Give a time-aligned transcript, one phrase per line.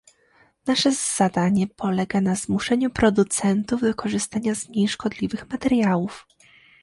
[0.67, 6.27] Nasze zadanie polega na zmuszeniu producentów do korzystania z mniej szkodliwych materiałów